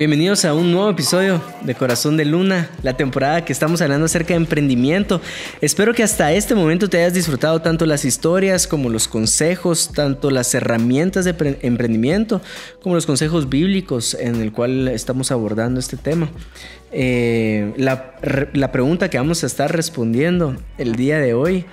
Bienvenidos 0.00 0.46
a 0.46 0.54
un 0.54 0.72
nuevo 0.72 0.88
episodio 0.88 1.42
de 1.60 1.74
Corazón 1.74 2.16
de 2.16 2.24
Luna, 2.24 2.70
la 2.82 2.96
temporada 2.96 3.44
que 3.44 3.52
estamos 3.52 3.82
hablando 3.82 4.06
acerca 4.06 4.28
de 4.28 4.36
emprendimiento. 4.36 5.20
Espero 5.60 5.92
que 5.92 6.02
hasta 6.02 6.32
este 6.32 6.54
momento 6.54 6.88
te 6.88 6.96
hayas 6.96 7.12
disfrutado 7.12 7.60
tanto 7.60 7.84
las 7.84 8.06
historias 8.06 8.66
como 8.66 8.88
los 8.88 9.08
consejos, 9.08 9.92
tanto 9.92 10.30
las 10.30 10.54
herramientas 10.54 11.26
de 11.26 11.58
emprendimiento 11.60 12.40
como 12.82 12.94
los 12.94 13.04
consejos 13.04 13.50
bíblicos 13.50 14.14
en 14.14 14.36
el 14.36 14.52
cual 14.52 14.88
estamos 14.88 15.32
abordando 15.32 15.78
este 15.78 15.98
tema. 15.98 16.30
Eh, 16.92 17.74
la, 17.76 18.14
la 18.54 18.72
pregunta 18.72 19.10
que 19.10 19.18
vamos 19.18 19.44
a 19.44 19.46
estar 19.48 19.70
respondiendo 19.70 20.56
el 20.78 20.96
día 20.96 21.18
de 21.18 21.34
hoy 21.34 21.66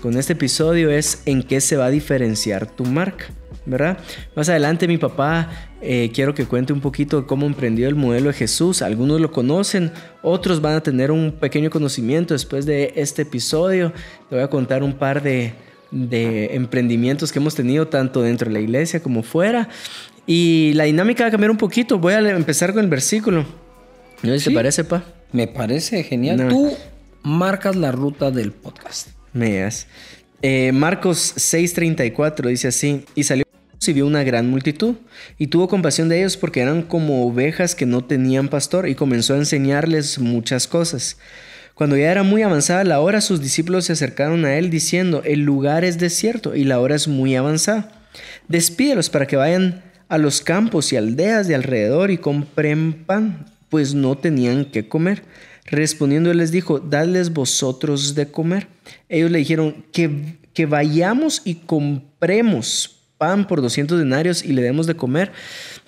con 0.00 0.16
este 0.16 0.32
episodio 0.32 0.90
es 0.90 1.20
¿en 1.26 1.42
qué 1.42 1.60
se 1.60 1.76
va 1.76 1.84
a 1.84 1.90
diferenciar 1.90 2.64
tu 2.66 2.86
marca? 2.86 3.26
¿Verdad? 3.66 3.98
Más 4.34 4.48
adelante 4.48 4.86
mi 4.86 4.98
papá 4.98 5.50
eh, 5.80 6.10
quiero 6.14 6.34
que 6.34 6.46
cuente 6.46 6.72
un 6.72 6.80
poquito 6.80 7.26
cómo 7.26 7.46
emprendió 7.46 7.88
el 7.88 7.94
modelo 7.94 8.28
de 8.28 8.34
Jesús. 8.34 8.82
Algunos 8.82 9.20
lo 9.20 9.30
conocen, 9.30 9.92
otros 10.22 10.60
van 10.60 10.76
a 10.76 10.82
tener 10.82 11.10
un 11.10 11.32
pequeño 11.32 11.70
conocimiento 11.70 12.34
después 12.34 12.66
de 12.66 12.92
este 12.96 13.22
episodio. 13.22 13.92
Te 14.28 14.36
voy 14.36 14.44
a 14.44 14.48
contar 14.48 14.82
un 14.82 14.94
par 14.94 15.22
de, 15.22 15.52
emprendimientos 15.90 17.30
que 17.32 17.38
hemos 17.38 17.54
tenido 17.54 17.86
tanto 17.88 18.22
dentro 18.22 18.48
de 18.48 18.54
la 18.54 18.60
iglesia 18.60 19.02
como 19.02 19.22
fuera. 19.22 19.68
Y 20.26 20.72
la 20.74 20.84
dinámica 20.84 21.24
va 21.24 21.28
a 21.28 21.30
cambiar 21.30 21.50
un 21.50 21.58
poquito. 21.58 21.98
Voy 21.98 22.14
a 22.14 22.30
empezar 22.30 22.72
con 22.72 22.82
el 22.82 22.90
versículo. 22.90 23.44
¿No 24.22 24.36
te 24.36 24.50
parece, 24.50 24.84
pa? 24.84 25.04
Me 25.32 25.46
parece 25.46 26.02
genial. 26.02 26.48
Tú 26.48 26.74
marcas 27.22 27.76
la 27.76 27.92
ruta 27.92 28.30
del 28.30 28.52
podcast. 28.52 29.08
Me 29.34 29.68
eh, 30.46 30.72
Marcos 30.72 31.34
6:34 31.36 32.48
dice 32.48 32.68
así, 32.68 33.04
y 33.14 33.24
salió 33.24 33.43
y 33.88 33.92
vio 33.92 34.06
una 34.06 34.24
gran 34.24 34.48
multitud, 34.48 34.96
y 35.38 35.48
tuvo 35.48 35.68
compasión 35.68 36.08
de 36.08 36.18
ellos 36.18 36.36
porque 36.36 36.60
eran 36.60 36.82
como 36.82 37.26
ovejas 37.26 37.74
que 37.74 37.86
no 37.86 38.04
tenían 38.04 38.48
pastor, 38.48 38.88
y 38.88 38.94
comenzó 38.94 39.34
a 39.34 39.38
enseñarles 39.38 40.18
muchas 40.18 40.66
cosas. 40.66 41.16
Cuando 41.74 41.96
ya 41.96 42.12
era 42.12 42.22
muy 42.22 42.42
avanzada 42.42 42.84
la 42.84 43.00
hora, 43.00 43.20
sus 43.20 43.40
discípulos 43.40 43.86
se 43.86 43.94
acercaron 43.94 44.44
a 44.44 44.56
él 44.56 44.70
diciendo, 44.70 45.22
el 45.24 45.40
lugar 45.40 45.84
es 45.84 45.98
desierto 45.98 46.54
y 46.54 46.62
la 46.62 46.78
hora 46.78 46.94
es 46.94 47.08
muy 47.08 47.34
avanzada. 47.34 47.90
Despídelos 48.46 49.10
para 49.10 49.26
que 49.26 49.34
vayan 49.36 49.82
a 50.08 50.18
los 50.18 50.40
campos 50.40 50.92
y 50.92 50.96
aldeas 50.96 51.48
de 51.48 51.56
alrededor 51.56 52.12
y 52.12 52.18
compren 52.18 52.92
pan, 52.92 53.46
pues 53.70 53.92
no 53.92 54.16
tenían 54.16 54.66
que 54.66 54.88
comer. 54.88 55.24
Respondiendo 55.66 56.30
él 56.30 56.38
les 56.38 56.52
dijo, 56.52 56.78
dadles 56.78 57.32
vosotros 57.32 58.14
de 58.14 58.30
comer. 58.30 58.68
Ellos 59.08 59.32
le 59.32 59.38
dijeron, 59.38 59.84
que, 59.92 60.36
que 60.52 60.66
vayamos 60.66 61.42
y 61.44 61.56
compremos 61.56 62.93
pan 63.18 63.46
por 63.46 63.62
200 63.62 63.98
denarios 63.98 64.44
y 64.44 64.52
le 64.52 64.62
demos 64.62 64.86
de 64.86 64.96
comer. 64.96 65.32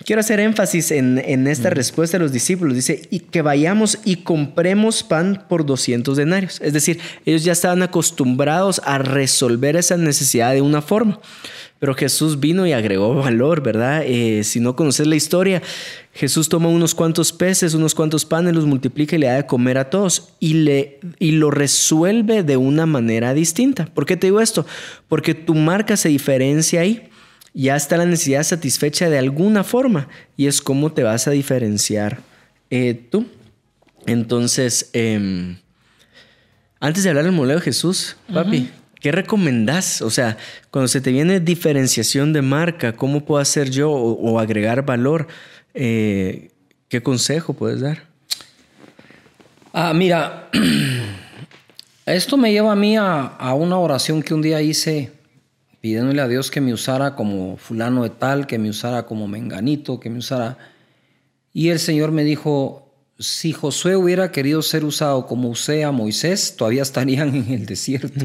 Quiero 0.05 0.21
hacer 0.21 0.39
énfasis 0.39 0.93
en, 0.93 1.47
esta 1.47 1.71
respuesta 1.71 2.19
de 2.19 2.25
los 2.25 2.33
discípulos. 2.33 2.75
Dice, 2.75 3.03
y 3.11 3.21
que 3.21 3.43
vayamos 3.43 3.99
y 4.05 4.17
compremos 4.17 5.03
pan 5.03 5.45
por 5.49 5.67
200 5.67 6.17
denarios. 6.17 6.61
Es 6.61 6.73
decir, 6.73 7.01
ellos 7.25 7.45
ya 7.45 7.53
estaban 7.53 7.83
acostumbrados 7.83 8.81
a 8.85 8.99
resolver 8.99 9.77
esa 9.77 9.97
necesidad 9.97 10.53
de 10.53 10.61
una 10.61 10.83
forma. 10.83 11.21
Pero 11.79 11.95
Jesús 11.95 12.41
vino 12.41 12.67
y 12.67 12.73
agregó 12.73 13.15
valor, 13.15 13.63
¿verdad? 13.63 14.03
Eh, 14.07 14.45
si 14.45 14.61
no 14.61 14.77
conoces 14.77 15.07
la 15.07 15.17
historia, 15.17 15.63
Jesús 16.15 16.49
toma 16.49 16.69
unos 16.69 16.95
cuantos 16.95 17.33
peces, 17.33 17.75
unos 17.75 17.95
cuantos 17.95 18.25
panes, 18.25 18.55
los 18.55 18.65
multiplica 18.65 19.17
y 19.17 19.19
le 19.19 19.27
da 19.27 19.35
de 19.35 19.47
comer 19.47 19.77
a 19.77 19.91
todos 19.91 20.33
y, 20.41 20.55
le, 20.55 21.01
y 21.19 21.33
lo 21.33 21.51
resuelve 21.51 22.45
de 22.45 22.57
una 22.57 22.87
manera 22.87 23.35
distinta. 23.35 23.87
¿Por 23.93 24.07
qué 24.07 24.17
te 24.17 24.29
digo 24.29 24.41
esto? 24.41 24.65
Porque 25.09 25.35
tu 25.35 25.55
marca 25.55 25.99
se 25.99 26.09
diferencia 26.09 26.81
ahí 26.81 27.11
ya 27.57 27.75
está 27.75 27.97
la 27.97 28.05
necesidad 28.05 28.43
satisfecha 28.43 29.09
de 29.09 29.17
alguna 29.17 29.65
forma 29.65 30.09
y 30.37 30.47
es 30.47 30.61
cómo 30.61 30.93
te 30.93 31.03
vas 31.03 31.27
a 31.27 31.31
diferenciar 31.31 32.19
eh, 32.69 33.09
tú. 33.11 33.27
Entonces, 34.05 34.91
em, 34.93 35.57
antes 36.81 37.03
de 37.03 37.09
hablar 37.09 37.25
del 37.25 37.33
modelo 37.33 37.59
de 37.59 37.65
Jesús, 37.65 38.17
papi, 38.31 38.71
¿qué 39.01 39.11
recomendás? 39.11 40.03
O 40.03 40.11
sea, 40.11 40.37
cuando 40.71 40.87
se 40.87 41.01
te 41.01 41.11
viene 41.11 41.41
diferenciación 41.41 42.35
de 42.35 42.43
marca, 42.43 42.93
¿cómo 42.95 43.25
puedo 43.25 43.41
hacer 43.41 43.71
yo 43.71 43.91
o, 43.91 44.39
agregar 44.39 44.85
valor? 44.85 45.27
Eh, 45.73 46.51
¿Qué 46.89 47.03
consejo 47.03 47.55
puedes 47.55 47.81
dar? 47.81 48.03
Ah, 49.73 49.95
mira, 49.95 50.51
esto 52.05 52.37
me 52.37 52.53
lleva 52.53 52.73
a 52.73 52.77
mí 52.77 52.97
a 52.99 53.55
una 53.55 53.79
oración 53.79 54.23
que 54.23 54.35
un 54.35 54.43
día 54.43 54.61
hice 54.61 55.17
pidiéndole 55.87 56.21
a 56.21 56.27
Dios 56.27 56.51
que 56.51 56.61
me 56.61 56.73
usara 56.73 57.15
como 57.15 57.57
fulano 57.59 58.03
de 58.03 58.11
tal, 58.11 58.49
que 58.49 58.59
me 58.59 58.69
usara 58.69 59.07
como 59.07 59.29
menganito, 59.29 60.01
que 60.01 60.11
me 60.11 60.19
usara... 60.19 60.59
Y 61.53 61.69
el 61.69 61.79
Señor 61.79 62.11
me 62.11 62.25
dijo, 62.25 62.93
si 63.21 63.53
Josué 63.53 63.95
hubiera 63.95 64.33
querido 64.33 64.63
ser 64.63 64.85
usado 64.85 65.29
como 65.29 65.49
usé 65.49 65.85
a 65.85 65.93
Moisés, 65.93 66.57
todavía 66.57 66.83
estarían 66.83 67.37
en 67.37 67.53
el 67.53 67.67
desierto. 67.67 68.25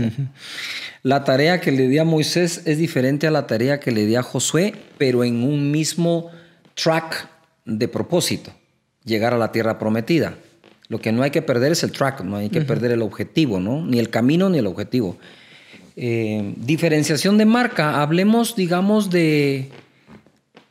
La 1.03 1.23
tarea 1.23 1.61
que 1.61 1.72
le 1.72 1.88
di 1.88 1.99
a 1.99 2.03
Moisés 2.03 2.63
es 2.66 2.79
diferente 2.79 3.27
a 3.27 3.31
la 3.31 3.45
tarea 3.45 3.79
que 3.79 3.91
le 3.91 4.07
di 4.07 4.16
a 4.16 4.23
Josué, 4.23 4.73
pero 4.97 5.23
en 5.23 5.43
un 5.43 5.69
mismo 5.69 6.31
track 6.73 7.29
de 7.66 7.88
propósito, 7.88 8.51
llegar 9.05 9.35
a 9.35 9.38
la 9.38 9.51
tierra 9.51 9.78
prometida. 9.78 10.33
Lo 10.88 10.99
que 10.99 11.11
no 11.11 11.22
hay 11.22 11.29
que 11.29 11.43
perder 11.43 11.73
es 11.73 11.83
el 11.83 11.91
track, 11.91 12.22
no 12.22 12.38
hay 12.38 12.49
que 12.49 12.61
perder 12.61 12.89
el 12.89 13.03
objetivo, 13.03 13.59
¿no? 13.59 13.85
Ni 13.85 13.99
el 13.99 14.09
camino 14.09 14.49
ni 14.49 14.57
el 14.57 14.66
objetivo. 14.66 15.19
Eh, 15.96 16.53
diferenciación 16.57 17.38
de 17.38 17.46
marca, 17.46 18.02
hablemos, 18.02 18.56
digamos, 18.56 19.09
de, 19.09 19.69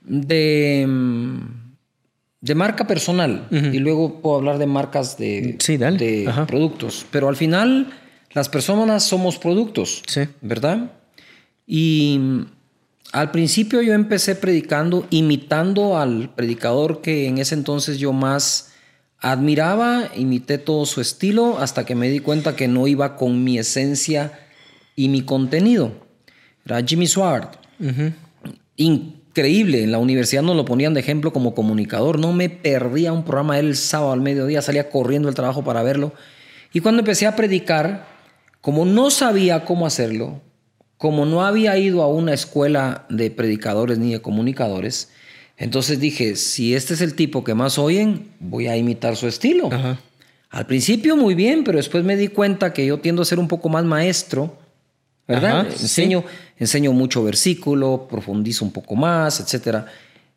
de, 0.03 0.87
mm, 0.89 1.39
de 2.41 2.55
marca 2.55 2.87
personal. 2.87 3.47
Y 3.51 3.79
luego 3.79 4.21
puedo 4.21 4.37
hablar 4.37 4.59
de 4.59 4.67
marcas 4.67 5.19
de, 5.19 5.57
de 5.59 6.33
productos. 6.47 7.07
Pero 7.11 7.29
al 7.29 7.37
final, 7.37 7.93
las 8.33 8.49
personas 8.49 9.05
somos 9.05 9.39
productos, 9.39 10.03
¿verdad? 10.41 10.93
Y 11.67 12.19
mm, 12.19 12.47
al 13.13 13.31
principio 13.31 13.83
yo 13.83 13.93
empecé 13.93 14.37
predicando, 14.37 15.07
imitando 15.11 15.99
al 15.99 16.31
predicador 16.35 17.03
que 17.03 17.27
en 17.27 17.39
ese 17.39 17.55
entonces 17.55 17.99
yo 17.99 18.13
más 18.13 18.73
admiraba, 19.19 20.09
imité 20.17 20.59
todo 20.59 20.87
su 20.87 21.01
estilo 21.01 21.59
hasta 21.59 21.85
que 21.85 21.95
me 21.95 22.09
di 22.09 22.21
cuenta 22.21 22.57
que 22.57 22.69
no 22.69 22.87
iba 22.87 23.17
con 23.17 23.45
mi 23.45 23.59
esencia 23.59 24.33
y 24.97 25.09
mi 25.09 25.23
contenido. 25.23 25.93
Era 26.65 26.83
Jimmy 26.83 27.07
Swart. 27.07 27.57
Increíble. 28.77 29.83
En 29.83 29.93
la 29.93 29.99
universidad 29.99 30.43
nos 30.43 30.57
lo 30.57 30.65
ponían 30.65 30.95
de 30.95 31.01
ejemplo 31.01 31.33
como 31.33 31.55
comunicador. 31.55 32.19
No 32.19 32.33
me 32.33 32.49
perdía 32.49 33.13
un 33.13 33.25
programa 33.25 33.59
el 33.59 33.77
sábado 33.77 34.13
al 34.13 34.21
mediodía. 34.21 34.63
Salía 34.63 34.91
corriendo 34.91 35.29
el 35.29 35.35
trabajo 35.35 35.65
para 35.65 35.83
verlo. 35.83 36.13
Y 36.73 36.81
cuando 36.81 37.01
empecé 37.01 37.27
a 37.27 37.37
predicar, 37.37 38.07
como 38.61 38.85
no 38.85 39.11
sabía 39.11 39.65
cómo 39.65 39.87
hacerlo, 39.87 40.41
como 40.99 41.25
no 41.25 41.43
había 41.43 41.77
ido 41.79 42.03
a 42.03 42.09
una 42.09 42.35
escuela 42.35 43.07
de 43.09 43.31
predicadores 43.31 43.99
ni 43.99 44.13
de 44.13 44.21
comunicadores, 44.21 45.11
entonces 45.57 45.99
dije, 46.01 46.37
si 46.37 46.75
este 46.75 46.95
es 46.95 47.01
el 47.01 47.15
tipo 47.15 47.43
que 47.45 47.55
más 47.55 47.79
oyen, 47.79 48.29
voy 48.39 48.67
a 48.67 48.77
imitar 48.77 49.17
su 49.17 49.27
estilo. 49.27 49.71
Al 50.51 50.67
principio 50.67 51.17
muy 51.17 51.35
bien, 51.35 51.65
pero 51.65 51.77
después 51.77 52.05
me 52.05 52.17
di 52.17 52.29
cuenta 52.29 52.73
que 52.73 52.87
yo 52.87 52.99
tiendo 52.99 53.23
a 53.23 53.25
ser 53.25 53.39
un 53.39 53.49
poco 53.49 53.69
más 53.69 53.85
maestro 53.85 54.59
¿verdad? 55.31 55.67
enseño, 55.67 56.25
enseño 56.59 56.93
mucho 56.93 57.23
versículo, 57.23 58.09
profundizo 58.11 58.65
un 58.65 58.73
poco 58.73 58.97
más, 58.97 59.41
etc. 59.41 59.85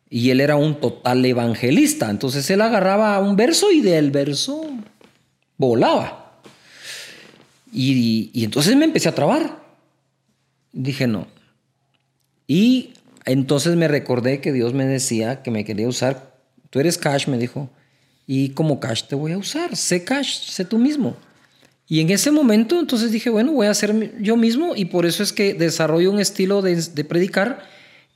Y 0.08 0.30
él 0.30 0.40
era 0.40 0.56
un 0.56 0.80
total 0.80 1.24
evangelista. 1.24 2.10
Entonces 2.10 2.48
él 2.50 2.60
agarraba 2.60 3.18
un 3.18 3.34
verso 3.34 3.72
y 3.72 3.80
del 3.80 4.12
verso 4.12 4.70
volaba. 5.56 6.40
Y, 7.72 8.30
y 8.32 8.44
entonces 8.44 8.76
me 8.76 8.84
empecé 8.84 9.08
a 9.08 9.14
trabar. 9.14 9.58
Dije, 10.72 11.08
no. 11.08 11.26
Y 12.46 12.92
entonces 13.24 13.74
me 13.74 13.88
recordé 13.88 14.40
que 14.40 14.52
Dios 14.52 14.74
me 14.74 14.86
decía 14.86 15.42
que 15.42 15.50
me 15.50 15.64
quería 15.64 15.88
usar. 15.88 16.34
Tú 16.70 16.78
eres 16.78 16.98
Cash, 16.98 17.26
me 17.26 17.36
dijo. 17.36 17.68
Y 18.28 18.50
como 18.50 18.78
Cash 18.78 19.04
te 19.08 19.16
voy 19.16 19.32
a 19.32 19.38
usar. 19.38 19.74
Sé 19.74 20.04
Cash, 20.04 20.50
sé 20.50 20.64
tú 20.64 20.78
mismo. 20.78 21.16
Y 21.86 22.00
en 22.00 22.10
ese 22.10 22.30
momento 22.30 22.80
entonces 22.80 23.12
dije, 23.12 23.30
bueno, 23.30 23.52
voy 23.52 23.66
a 23.66 23.70
hacer 23.70 24.14
yo 24.20 24.36
mismo 24.36 24.74
y 24.74 24.86
por 24.86 25.04
eso 25.04 25.22
es 25.22 25.32
que 25.32 25.54
desarrollo 25.54 26.10
un 26.10 26.18
estilo 26.18 26.62
de, 26.62 27.04
predicar 27.04 27.62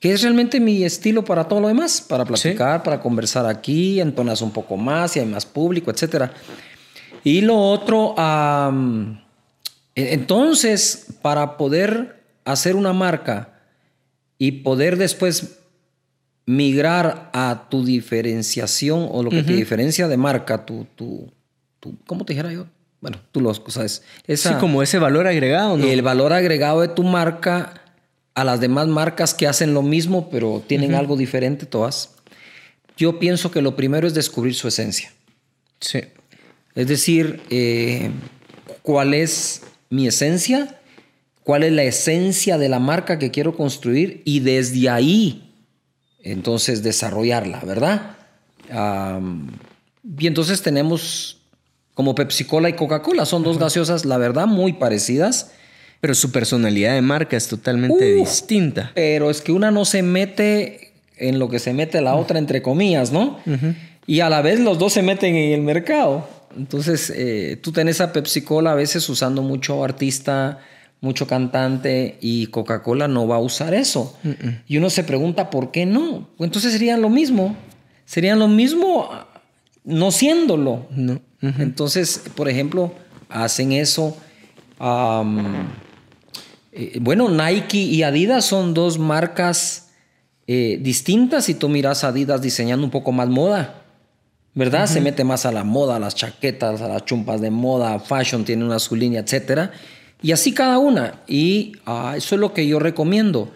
que 0.01 0.13
es 0.13 0.23
realmente 0.23 0.61
mi 0.61 0.85
estilo 0.85 1.25
para 1.25 1.45
todo 1.45 1.61
lo 1.61 1.69
demás, 1.69 2.01
para 2.01 2.25
platicar, 2.25 2.83
para 2.83 3.01
conversar 3.01 3.47
aquí, 3.47 4.01
entonas 4.01 4.41
un 4.43 4.53
poco 4.53 4.77
más 4.77 5.17
y 5.17 5.21
hay 5.21 5.27
más 5.27 5.45
público, 5.45 5.91
etc. 5.91 6.31
Y 7.25 7.41
lo 7.41 7.59
otro, 7.59 8.15
e, 9.95 10.15
entonces, 10.15 11.07
para 11.21 11.57
poder 11.57 12.23
hacer 12.45 12.77
una 12.77 12.93
marca 12.93 13.61
y 14.39 14.53
poder 14.53 14.97
después 14.97 15.59
migrar 16.47 17.29
a 17.35 17.67
tu 17.69 17.85
diferenciación 17.85 19.09
o 19.11 19.23
lo 19.23 19.31
que 19.31 19.43
te 19.43 19.53
diferencia 19.53 20.09
de 20.09 20.17
marca, 20.17 20.65
tu, 20.65 20.87
tu, 20.95 21.31
tu, 21.81 21.99
¿cómo 22.07 22.25
te 22.25 22.33
dijera 22.33 22.53
yo? 22.53 22.67
Bueno, 23.01 23.21
tú 23.33 23.41
lo 23.41 23.55
sabes. 23.55 24.03
Esa, 24.27 24.55
sí, 24.55 24.55
como 24.61 24.83
ese 24.83 24.99
valor 24.99 25.27
agregado, 25.27 25.77
¿no? 25.77 25.85
El 25.87 26.03
valor 26.03 26.33
agregado 26.33 26.81
de 26.81 26.89
tu 26.89 27.05
marca 27.05 27.83
a 28.35 28.45
las 28.45 28.61
demás 28.61 28.87
marcas 28.89 29.35
que 29.35 29.47
hacen 29.47 29.75
lo 29.75 29.83
mismo, 29.83 30.31
pero 30.31 30.63
tienen 30.67 30.95
algo 30.95 31.17
diferente 31.17 31.67
todas. 31.67 32.11
yo 32.97 33.19
pienso 33.19 33.51
que 33.51 33.63
lo 33.63 33.77
primero 33.77 34.07
es 34.07 34.15
descubrir 34.15 34.55
su 34.55 34.69
esencia. 34.69 35.13
Sí. 35.81 36.01
Es 36.75 36.87
decir, 36.89 37.41
eh, 37.51 38.11
cuál 38.83 39.15
es 39.15 39.63
mi 39.91 40.07
esencia, 40.07 40.81
cuál 41.43 41.63
es 41.63 41.73
la 41.73 41.85
esencia 41.85 42.59
de 42.59 42.69
la 42.69 42.79
marca 42.79 43.19
que 43.19 43.31
quiero 43.31 43.57
construir 43.57 44.23
y 44.25 44.41
desde 44.41 44.89
ahí, 44.89 45.53
entonces, 46.23 46.83
desarrollarla, 46.83 47.61
¿verdad? 47.61 48.15
y 50.19 50.27
entonces 50.27 50.61
tenemos 50.61 51.38
como 51.99 52.15
Pepsi 52.15 52.45
Cola 52.45 52.69
y 52.69 52.75
Coca-Cola, 52.75 53.27
son 53.27 53.43
dos 53.43 53.59
gaseosas, 53.59 54.05
la 54.05 54.19
verdad, 54.19 54.47
muy 54.47 54.75
parecidas. 54.75 55.51
Pero 56.01 56.15
su 56.15 56.31
personalidad 56.31 56.95
de 56.95 57.03
marca 57.03 57.37
es 57.37 57.49
totalmente 57.49 58.15
distinta. 58.15 58.93
Pero 58.95 59.31
es 59.31 59.41
que 59.41 59.51
una 59.51 59.73
no 59.73 59.85
se 59.85 60.05
mete 60.05 60.93
en 61.17 61.41
lo 61.41 61.49
que 61.49 61.59
se 61.59 61.73
mete 61.73 62.01
la 62.01 62.15
otra, 62.15 62.39
entre 62.39 62.63
comillas, 62.63 63.11
¿no? 63.11 63.41
Y 64.07 64.21
a 64.21 64.31
la 64.31 64.43
vez 64.43 64.61
los 64.61 64.79
dos 64.79 64.93
se 64.93 65.03
meten 65.03 65.35
en 65.35 65.51
el 65.51 65.63
mercado. 65.63 66.29
Entonces, 66.57 67.13
eh, 67.17 67.59
tú 67.61 67.73
tenés 67.73 68.01
a 68.01 68.13
Pepsi 68.13 68.43
Cola 68.43 68.71
a 68.71 68.77
veces 68.77 69.09
usando 69.09 69.43
mucho 69.43 69.83
artista, 69.83 70.61
mucho 71.01 71.27
cantante 71.27 72.17
y 72.21 72.47
Coca-Cola 72.47 73.09
no 73.09 73.27
va 73.27 73.35
a 73.35 73.41
usar 73.41 73.75
eso. 73.75 74.17
Y 74.69 74.77
uno 74.77 74.89
se 74.89 75.03
pregunta, 75.03 75.51
¿por 75.51 75.73
qué 75.73 75.85
no? 75.85 76.29
Entonces 76.39 76.71
serían 76.75 77.03
lo 77.03 77.11
mismo. 77.11 77.57
Serían 78.05 78.39
lo 78.39 78.47
mismo 78.47 79.11
no 79.83 80.13
siéndolo. 80.13 80.87
No. 80.91 81.27
Entonces, 81.41 82.23
por 82.35 82.49
ejemplo, 82.49 82.93
hacen 83.29 83.73
eso. 83.73 84.17
Eh, 86.73 86.99
bueno, 87.01 87.29
Nike 87.29 87.79
y 87.79 88.03
Adidas 88.03 88.45
son 88.45 88.75
dos 88.75 88.99
marcas 88.99 89.91
eh, 90.47 90.79
distintas 90.81 91.49
y 91.49 91.55
tú 91.55 91.69
miras 91.69 92.05
a 92.05 92.09
Adidas 92.09 92.41
diseñando 92.41 92.85
un 92.85 92.91
poco 92.91 93.13
más 93.13 93.29
moda. 93.29 93.83
¿Verdad? 94.55 94.87
Se 94.87 95.01
mete 95.01 95.23
más 95.23 95.47
a 95.47 95.53
la 95.53 95.63
moda, 95.63 95.97
a 95.97 95.99
las 96.01 96.17
chaquetas, 96.17 96.81
a 96.81 96.89
las 96.89 97.05
chumpas 97.05 97.41
de 97.41 97.51
moda, 97.51 98.01
fashion, 98.01 98.45
tiene 98.45 98.65
una 98.65 98.81
su 98.81 98.97
línea, 98.97 99.21
etc. 99.21 99.71
Y 100.21 100.33
así 100.33 100.53
cada 100.53 100.79
una. 100.79 101.21
Y 101.29 101.75
ah, 101.87 102.15
eso 102.17 102.35
es 102.35 102.41
lo 102.41 102.53
que 102.53 102.67
yo 102.67 102.81
recomiendo. 102.81 103.53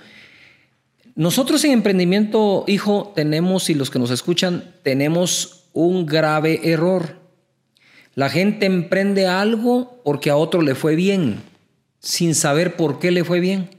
Nosotros 1.16 1.64
en 1.64 1.72
emprendimiento, 1.72 2.64
hijo, 2.68 3.12
tenemos, 3.16 3.68
y 3.68 3.74
los 3.74 3.90
que 3.90 3.98
nos 3.98 4.10
escuchan, 4.10 4.74
tenemos 4.82 5.64
un 5.72 6.06
grave 6.06 6.60
error. 6.70 7.21
La 8.14 8.28
gente 8.28 8.66
emprende 8.66 9.26
algo 9.26 10.00
porque 10.04 10.30
a 10.30 10.36
otro 10.36 10.60
le 10.60 10.74
fue 10.74 10.96
bien, 10.96 11.40
sin 12.00 12.34
saber 12.34 12.76
por 12.76 12.98
qué 12.98 13.10
le 13.10 13.24
fue 13.24 13.40
bien. 13.40 13.70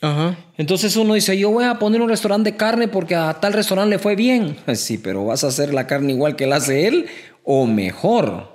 Ajá. 0.00 0.36
Entonces 0.58 0.96
uno 0.96 1.14
dice, 1.14 1.38
yo 1.38 1.50
voy 1.50 1.64
a 1.64 1.78
poner 1.78 2.02
un 2.02 2.10
restaurante 2.10 2.50
de 2.50 2.56
carne 2.56 2.88
porque 2.88 3.14
a 3.14 3.32
tal 3.40 3.54
restaurante 3.54 3.90
le 3.90 3.98
fue 3.98 4.16
bien. 4.16 4.56
Sí, 4.74 4.98
pero 4.98 5.24
vas 5.24 5.44
a 5.44 5.48
hacer 5.48 5.72
la 5.72 5.86
carne 5.86 6.12
igual 6.12 6.36
que 6.36 6.46
la 6.46 6.56
hace 6.56 6.86
él 6.86 7.06
o 7.42 7.66
mejor. 7.66 8.52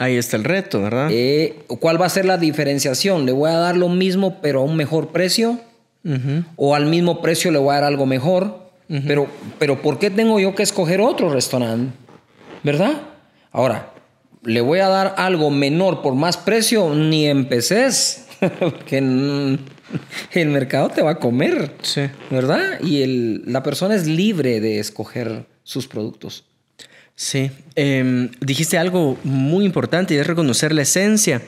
Ahí 0.00 0.16
está 0.16 0.36
el 0.36 0.44
reto, 0.44 0.82
¿verdad? 0.82 1.08
Eh, 1.10 1.64
¿Cuál 1.80 2.00
va 2.00 2.06
a 2.06 2.10
ser 2.10 2.24
la 2.24 2.38
diferenciación? 2.38 3.26
¿Le 3.26 3.32
voy 3.32 3.50
a 3.50 3.56
dar 3.56 3.76
lo 3.76 3.88
mismo 3.88 4.40
pero 4.40 4.60
a 4.60 4.64
un 4.64 4.76
mejor 4.76 5.08
precio? 5.08 5.60
¿O 6.56 6.74
al 6.74 6.86
mismo 6.86 7.20
precio 7.20 7.50
le 7.50 7.58
voy 7.58 7.72
a 7.72 7.80
dar 7.80 7.84
algo 7.84 8.06
mejor? 8.06 8.66
pero, 9.06 9.26
pero 9.58 9.82
¿por 9.82 9.98
qué 9.98 10.08
tengo 10.08 10.40
yo 10.40 10.54
que 10.54 10.62
escoger 10.62 11.00
otro 11.00 11.28
restaurante? 11.28 11.92
¿Verdad? 12.62 13.07
Ahora, 13.52 13.92
le 14.42 14.60
voy 14.60 14.78
a 14.80 14.88
dar 14.88 15.14
algo 15.18 15.50
menor 15.50 16.02
por 16.02 16.14
más 16.14 16.36
precio, 16.36 16.94
ni 16.94 17.26
empeces, 17.26 18.26
porque 18.58 18.98
el 18.98 20.48
mercado 20.48 20.88
te 20.90 21.02
va 21.02 21.12
a 21.12 21.18
comer, 21.18 21.74
sí. 21.82 22.02
¿verdad? 22.30 22.80
Y 22.82 23.02
el, 23.02 23.42
la 23.46 23.62
persona 23.62 23.94
es 23.94 24.06
libre 24.06 24.60
de 24.60 24.78
escoger 24.78 25.46
sus 25.62 25.86
productos. 25.86 26.44
Sí, 27.14 27.50
em, 27.74 28.30
dijiste 28.40 28.78
algo 28.78 29.18
muy 29.24 29.64
importante 29.64 30.14
y 30.14 30.18
es 30.18 30.26
reconocer 30.26 30.72
la 30.72 30.82
esencia. 30.82 31.42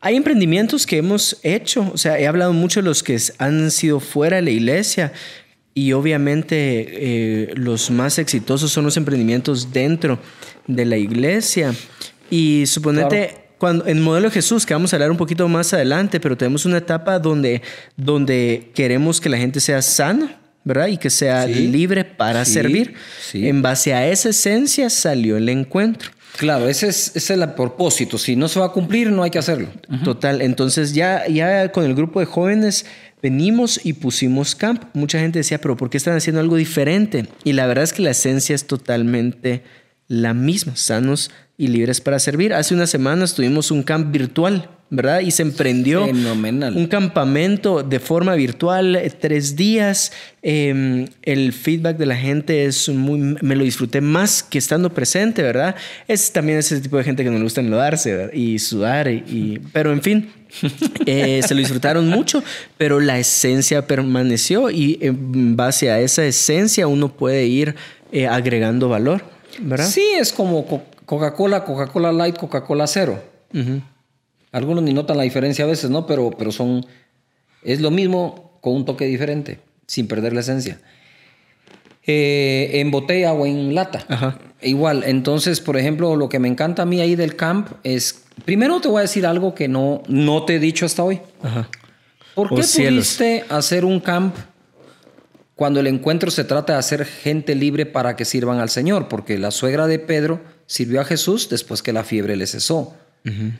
Hay 0.00 0.14
emprendimientos 0.14 0.86
que 0.86 0.98
hemos 0.98 1.40
hecho, 1.42 1.90
o 1.92 1.98
sea, 1.98 2.16
he 2.20 2.28
hablado 2.28 2.52
mucho 2.52 2.80
de 2.80 2.84
los 2.86 3.02
que 3.02 3.18
han 3.38 3.72
sido 3.72 3.98
fuera 3.98 4.36
de 4.36 4.42
la 4.42 4.50
iglesia 4.50 5.12
y 5.76 5.92
obviamente 5.92 6.54
eh, 6.88 7.50
los 7.54 7.90
más 7.90 8.18
exitosos 8.18 8.72
son 8.72 8.86
los 8.86 8.96
emprendimientos 8.96 9.74
dentro 9.74 10.18
de 10.66 10.86
la 10.86 10.96
iglesia. 10.96 11.74
Y 12.30 12.64
suponete, 12.64 13.50
cuando, 13.58 13.86
en 13.86 14.00
modelo 14.00 14.30
Jesús, 14.30 14.64
que 14.64 14.72
vamos 14.72 14.94
a 14.94 14.96
hablar 14.96 15.10
un 15.10 15.18
poquito 15.18 15.46
más 15.48 15.74
adelante, 15.74 16.18
pero 16.18 16.34
tenemos 16.34 16.64
una 16.64 16.78
etapa 16.78 17.18
donde, 17.18 17.60
donde 17.94 18.70
queremos 18.74 19.20
que 19.20 19.28
la 19.28 19.36
gente 19.36 19.60
sea 19.60 19.82
sana, 19.82 20.40
¿verdad? 20.64 20.86
Y 20.86 20.96
que 20.96 21.10
sea 21.10 21.46
libre 21.46 22.06
para 22.06 22.46
servir. 22.46 22.94
En 23.34 23.60
base 23.60 23.92
a 23.92 24.08
esa 24.08 24.30
esencia 24.30 24.88
salió 24.88 25.36
el 25.36 25.46
encuentro. 25.50 26.10
Claro, 26.38 26.70
ese 26.70 26.88
es, 26.88 27.08
ese 27.14 27.34
es 27.34 27.40
el 27.40 27.52
propósito. 27.52 28.16
Si 28.16 28.34
no 28.34 28.48
se 28.48 28.58
va 28.60 28.66
a 28.66 28.72
cumplir, 28.72 29.10
no 29.10 29.22
hay 29.22 29.30
que 29.30 29.38
hacerlo. 29.38 29.68
Total. 30.04 30.40
Entonces 30.40 30.94
ya, 30.94 31.26
ya 31.28 31.70
con 31.70 31.84
el 31.84 31.94
grupo 31.94 32.20
de 32.20 32.24
jóvenes 32.24 32.86
venimos 33.26 33.80
y 33.82 33.94
pusimos 33.94 34.54
camp. 34.54 34.84
Mucha 34.94 35.18
gente 35.18 35.40
decía, 35.40 35.58
pero 35.60 35.76
¿por 35.76 35.90
qué 35.90 35.96
están 35.96 36.14
haciendo 36.14 36.40
algo 36.40 36.54
diferente? 36.54 37.26
Y 37.42 37.54
la 37.54 37.66
verdad 37.66 37.82
es 37.82 37.92
que 37.92 38.02
la 38.02 38.10
esencia 38.10 38.54
es 38.54 38.68
totalmente 38.68 39.64
la 40.06 40.32
misma, 40.32 40.76
sanos 40.76 41.32
y 41.58 41.66
libres 41.66 42.00
para 42.00 42.20
servir. 42.20 42.54
Hace 42.54 42.74
unas 42.74 42.88
semanas 42.88 43.34
tuvimos 43.34 43.72
un 43.72 43.82
camp 43.82 44.12
virtual, 44.12 44.70
¿verdad? 44.90 45.22
Y 45.22 45.32
se 45.32 45.42
emprendió 45.42 46.04
un 46.04 46.86
campamento 46.86 47.82
de 47.82 47.98
forma 47.98 48.36
virtual, 48.36 48.94
eh, 48.94 49.10
tres 49.10 49.56
días. 49.56 50.12
Em, 50.42 51.08
el 51.22 51.52
feedback 51.52 51.96
de 51.96 52.06
la 52.06 52.16
gente 52.16 52.64
es 52.66 52.88
muy, 52.88 53.18
me 53.40 53.56
lo 53.56 53.64
disfruté 53.64 54.00
más 54.00 54.44
que 54.44 54.58
estando 54.58 54.94
presente, 54.94 55.42
¿verdad? 55.42 55.74
Es 56.06 56.32
también 56.32 56.58
ese 56.58 56.80
tipo 56.80 56.96
de 56.96 57.02
gente 57.02 57.24
que 57.24 57.30
no 57.30 57.38
le 57.38 57.42
gusta 57.42 57.60
enlodarse 57.60 58.30
y 58.32 58.60
sudar, 58.60 59.08
y, 59.08 59.60
pero 59.72 59.92
en 59.92 60.00
fin. 60.00 60.30
Eh, 61.06 61.40
se 61.46 61.54
lo 61.54 61.60
disfrutaron 61.60 62.08
mucho, 62.08 62.42
pero 62.76 62.98
la 62.98 63.18
esencia 63.18 63.86
permaneció 63.86 64.70
y 64.70 64.98
en 65.00 65.56
base 65.56 65.90
a 65.90 66.00
esa 66.00 66.24
esencia 66.24 66.88
uno 66.88 67.12
puede 67.12 67.46
ir 67.46 67.76
eh, 68.10 68.26
agregando 68.26 68.88
valor. 68.88 69.22
¿verdad? 69.60 69.86
Sí, 69.86 70.04
es 70.18 70.32
como 70.32 70.66
Coca-Cola, 71.04 71.64
Coca-Cola 71.64 72.12
Light, 72.12 72.36
Coca-Cola 72.36 72.86
Cero. 72.86 73.22
Algunos 74.52 74.82
ni 74.82 74.92
notan 74.92 75.16
la 75.16 75.22
diferencia 75.22 75.64
a 75.64 75.68
veces, 75.68 75.90
¿no? 75.90 76.06
Pero, 76.06 76.30
pero 76.36 76.50
son. 76.50 76.84
Es 77.62 77.80
lo 77.80 77.90
mismo 77.90 78.58
con 78.60 78.74
un 78.74 78.84
toque 78.84 79.06
diferente, 79.06 79.60
sin 79.86 80.08
perder 80.08 80.32
la 80.32 80.40
esencia. 80.40 80.80
Eh, 82.06 82.70
en 82.74 82.90
botella 82.90 83.32
o 83.32 83.46
en 83.46 83.74
lata. 83.74 84.04
Ajá. 84.08 84.38
Igual, 84.62 85.02
entonces, 85.04 85.60
por 85.60 85.76
ejemplo, 85.76 86.16
lo 86.16 86.28
que 86.28 86.38
me 86.38 86.48
encanta 86.48 86.82
a 86.82 86.86
mí 86.86 87.00
ahí 87.00 87.16
del 87.16 87.36
camp 87.36 87.68
es. 87.82 88.22
Primero 88.44 88.80
te 88.80 88.88
voy 88.88 88.98
a 88.98 89.02
decir 89.02 89.26
algo 89.26 89.54
que 89.54 89.66
no, 89.66 90.02
no 90.08 90.44
te 90.44 90.56
he 90.56 90.58
dicho 90.58 90.86
hasta 90.86 91.02
hoy. 91.02 91.20
Ajá. 91.42 91.68
¿Por 92.34 92.48
qué 92.50 92.56
pudiste 92.56 93.44
hacer 93.48 93.84
un 93.84 93.98
camp 93.98 94.36
cuando 95.56 95.80
el 95.80 95.86
encuentro 95.86 96.30
se 96.30 96.44
trata 96.44 96.74
de 96.74 96.78
hacer 96.78 97.06
gente 97.06 97.54
libre 97.54 97.86
para 97.86 98.14
que 98.14 98.26
sirvan 98.26 98.60
al 98.60 98.68
Señor, 98.68 99.08
porque 99.08 99.38
la 99.38 99.50
suegra 99.50 99.86
de 99.86 99.98
Pedro 99.98 100.42
sirvió 100.66 101.00
a 101.00 101.04
Jesús 101.04 101.48
después 101.48 101.82
que 101.82 101.94
la 101.94 102.04
fiebre 102.04 102.36
le 102.36 102.46
cesó, 102.46 102.94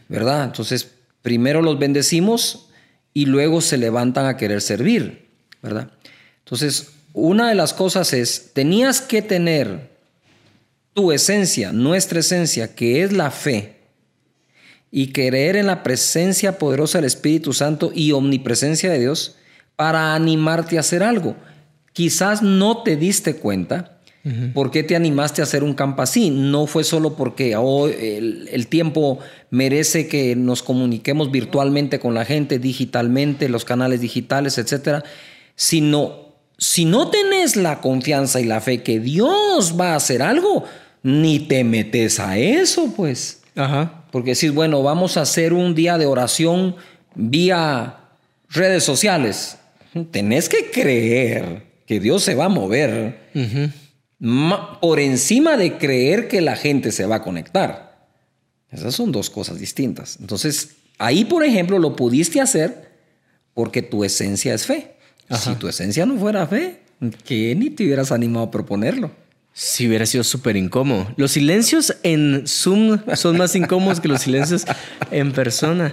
¿verdad? 0.08 0.44
Entonces, 0.44 0.90
primero 1.22 1.62
los 1.62 1.78
bendecimos 1.78 2.68
y 3.14 3.24
luego 3.24 3.62
se 3.62 3.78
levantan 3.78 4.26
a 4.26 4.36
querer 4.36 4.60
servir, 4.60 5.30
¿verdad? 5.62 5.90
Entonces, 6.40 6.92
una 7.18 7.48
de 7.48 7.54
las 7.54 7.72
cosas 7.72 8.12
es, 8.12 8.50
tenías 8.52 9.00
que 9.00 9.22
tener 9.22 9.88
tu 10.92 11.12
esencia, 11.12 11.72
nuestra 11.72 12.20
esencia, 12.20 12.74
que 12.74 13.02
es 13.02 13.10
la 13.10 13.30
fe, 13.30 13.76
y 14.90 15.12
creer 15.12 15.56
en 15.56 15.66
la 15.66 15.82
presencia 15.82 16.58
poderosa 16.58 16.98
del 16.98 17.06
Espíritu 17.06 17.54
Santo 17.54 17.90
y 17.94 18.12
omnipresencia 18.12 18.90
de 18.90 18.98
Dios 18.98 19.36
para 19.76 20.14
animarte 20.14 20.76
a 20.76 20.80
hacer 20.80 21.02
algo. 21.02 21.36
Quizás 21.94 22.42
no 22.42 22.82
te 22.82 22.96
diste 22.96 23.36
cuenta 23.36 23.98
por 24.52 24.70
qué 24.70 24.82
te 24.82 24.94
animaste 24.94 25.40
a 25.40 25.44
hacer 25.44 25.64
un 25.64 25.72
campo 25.72 26.02
así. 26.02 26.28
No 26.28 26.66
fue 26.66 26.84
solo 26.84 27.16
porque 27.16 27.56
oh, 27.56 27.88
el, 27.88 28.66
tiempo 28.68 29.20
merece 29.50 30.06
que 30.06 30.36
nos 30.36 30.62
comuniquemos 30.62 31.30
virtualmente 31.30 31.98
con 31.98 32.12
la 32.12 32.26
gente, 32.26 32.58
digitalmente, 32.58 33.48
los 33.48 33.64
canales 33.64 34.02
digitales, 34.02 34.58
etcétera, 34.58 35.02
sino 35.54 36.25
si 36.58 36.84
no 36.84 37.10
tenés 37.10 37.56
la 37.56 37.80
confianza 37.80 38.40
y 38.40 38.44
la 38.44 38.60
fe 38.60 38.82
que 38.82 39.00
Dios 39.00 39.74
va 39.78 39.92
a 39.92 39.96
hacer 39.96 40.22
algo, 40.22 40.64
ni 41.02 41.38
te 41.40 41.64
metes 41.64 42.18
a 42.18 42.38
eso, 42.38 42.92
pues. 42.96 43.42
Ajá. 43.54 44.04
Porque 44.10 44.34
decís, 44.34 44.52
bueno, 44.52 44.82
vamos 44.82 45.16
a 45.16 45.22
hacer 45.22 45.52
un 45.52 45.74
día 45.74 45.98
de 45.98 46.06
oración 46.06 46.76
vía 47.14 47.96
redes 48.48 48.84
sociales. 48.84 49.58
Tenés 50.10 50.48
que 50.48 50.70
creer 50.70 51.62
que 51.86 52.00
Dios 52.00 52.22
se 52.22 52.34
va 52.34 52.46
a 52.46 52.50
mover 52.50 53.20
por 54.80 55.00
encima 55.00 55.56
de 55.56 55.78
creer 55.78 56.28
que 56.28 56.40
la 56.40 56.56
gente 56.56 56.92
se 56.92 57.06
va 57.06 57.16
a 57.16 57.22
conectar. 57.22 58.08
Esas 58.70 58.94
son 58.94 59.12
dos 59.12 59.30
cosas 59.30 59.58
distintas. 59.58 60.18
Entonces, 60.20 60.76
ahí, 60.98 61.24
por 61.24 61.44
ejemplo, 61.44 61.78
lo 61.78 61.96
pudiste 61.96 62.40
hacer 62.40 62.90
porque 63.54 63.82
tu 63.82 64.04
esencia 64.04 64.54
es 64.54 64.66
fe. 64.66 64.95
Si 65.30 65.54
tu 65.56 65.68
esencia 65.68 66.06
no 66.06 66.16
fuera 66.18 66.46
fe, 66.46 66.80
que 67.24 67.54
ni 67.54 67.70
te 67.70 67.84
hubieras 67.84 68.12
animado 68.12 68.46
a 68.46 68.50
proponerlo. 68.50 69.10
Sí, 69.52 69.88
hubiera 69.88 70.04
sido 70.04 70.22
súper 70.22 70.56
incómodo. 70.56 71.12
Los 71.16 71.32
silencios 71.32 71.96
en 72.02 72.44
Zoom 72.46 72.98
son 73.14 73.38
más 73.38 73.56
incómodos 73.56 74.00
que 74.00 74.08
los 74.08 74.20
silencios 74.20 74.64
en 75.10 75.32
persona. 75.32 75.92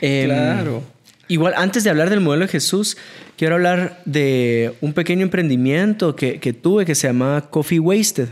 Em, 0.00 0.26
Claro. 0.26 0.82
Igual, 1.28 1.54
antes 1.56 1.84
de 1.84 1.90
hablar 1.90 2.10
del 2.10 2.20
modelo 2.20 2.46
de 2.46 2.52
Jesús, 2.52 2.96
quiero 3.36 3.54
hablar 3.54 4.00
de 4.04 4.74
un 4.80 4.94
pequeño 4.94 5.22
emprendimiento 5.22 6.16
que, 6.16 6.40
que 6.40 6.52
tuve 6.52 6.86
que 6.86 6.94
se 6.94 7.06
llamaba 7.06 7.50
Coffee 7.50 7.78
Wasted. 7.78 8.28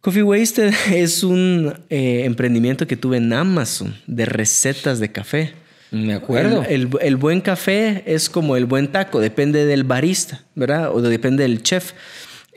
Coffee 0.00 0.22
Wasted 0.22 0.72
es 0.94 1.24
un 1.24 1.74
eh, 1.90 2.22
emprendimiento 2.24 2.86
que 2.86 2.96
tuve 2.96 3.16
en 3.16 3.32
Amazon 3.32 3.94
de 4.06 4.24
recetas 4.24 5.00
de 5.00 5.10
café. 5.10 5.52
Me 5.90 6.14
acuerdo. 6.14 6.62
El, 6.64 6.82
el- 6.82 6.90
el 7.00 7.16
buen 7.16 7.40
café 7.40 8.02
es 8.06 8.28
como 8.28 8.56
el 8.56 8.66
buen 8.66 8.88
taco, 8.88 9.20
depende 9.20 9.64
del 9.66 9.84
barista, 9.84 10.42
¿verdad? 10.54 10.90
O 10.94 11.00
depende 11.00 11.42
del 11.44 11.62
chef. 11.62 11.92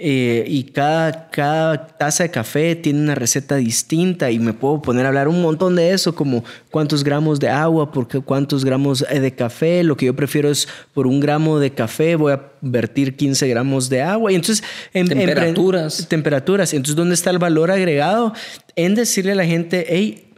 Eh, 0.02 0.46
y 0.48 0.64
cada, 0.64 1.30
cada 1.30 1.88
taza 1.88 2.24
de 2.24 2.32
café 2.32 2.74
tiene 2.78 3.02
una 3.02 3.16
receta 3.16 3.58
distinta 3.58 4.32
y 4.32 4.40
me 4.40 4.54
puedo 4.54 4.82
poner 4.82 5.04
a 5.06 5.10
hablar 5.10 5.28
un 5.28 5.42
montón 5.42 5.76
de 5.76 5.92
eso, 5.92 6.16
como 6.16 6.46
cuántos 6.72 7.04
gramos 7.04 7.38
de 7.42 7.50
agua, 7.50 7.92
por 7.92 8.08
qué- 8.08 8.22
cuántos 8.22 8.64
gramos 8.64 9.06
eh, 9.10 9.20
de 9.20 9.36
café. 9.36 9.84
Lo 9.84 9.98
que 9.98 10.06
yo 10.06 10.16
prefiero 10.16 10.50
es 10.50 10.70
por 10.94 11.06
un 11.06 11.20
gramo 11.20 11.60
de 11.60 11.72
café 11.72 12.16
voy 12.16 12.32
a 12.32 12.42
vertir 12.62 13.18
15 13.18 13.46
gramos 13.50 13.90
de 13.90 14.02
agua. 14.02 14.32
Y 14.32 14.36
entonces... 14.36 14.64
en- 14.94 15.12
en- 15.12 15.18
Temperaturas. 15.18 16.08
temperaturas. 16.08 16.74
Entonces, 16.74 16.96
¿dónde 16.96 17.14
está 17.16 17.30
el 17.32 17.38
valor 17.40 17.70
agregado? 17.70 18.32
En 18.78 18.96
decirle 18.96 19.34
a 19.34 19.36
la 19.36 19.46
gente, 19.46 19.86
hey, 19.90 20.29